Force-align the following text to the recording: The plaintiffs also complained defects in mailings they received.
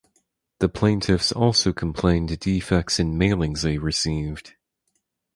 The 0.57 0.67
plaintiffs 0.67 1.31
also 1.31 1.73
complained 1.73 2.39
defects 2.39 2.99
in 2.99 3.19
mailings 3.19 3.61
they 3.61 3.77
received. 3.77 4.55